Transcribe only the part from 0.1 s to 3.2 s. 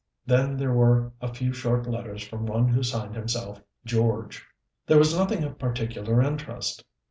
Then there were a few short letters from one who signed